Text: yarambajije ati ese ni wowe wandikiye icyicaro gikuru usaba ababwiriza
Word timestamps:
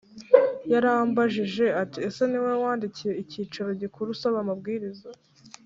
yarambajije 0.71 1.65
ati 1.81 1.97
ese 2.07 2.21
ni 2.27 2.37
wowe 2.43 2.57
wandikiye 2.65 3.11
icyicaro 3.23 3.69
gikuru 3.81 4.07
usaba 4.15 4.37
ababwiriza 4.43 5.09